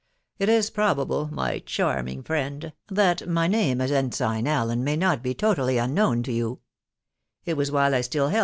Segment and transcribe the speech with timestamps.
[0.39, 5.35] It is probable, my charming friend, that my name as Ensign Allen may not he
[5.35, 6.61] totally unknown to you
[7.45, 8.39] It was vA\\\fc Y *>X\ V3&.